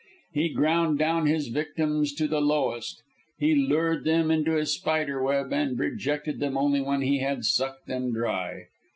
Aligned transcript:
He 0.33 0.49
ground 0.49 0.97
down 0.97 1.27
his 1.27 1.49
victims 1.49 2.11
to 2.15 2.27
the 2.27 2.41
lowest, 2.41 3.03
he 3.37 3.53
lured 3.53 4.03
them 4.03 4.31
into 4.31 4.53
his 4.53 4.73
spider 4.73 5.21
web, 5.21 5.53
and 5.53 5.77
rejected 5.77 6.39
them 6.39 6.57
only 6.57 6.81
when 6.81 7.01
he 7.01 7.19
had 7.19 7.45
sucked 7.45 7.85
them 7.85 8.11
dry. 8.11 8.65